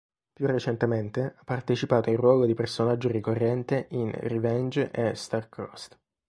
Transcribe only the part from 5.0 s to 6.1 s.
Star-Crossed.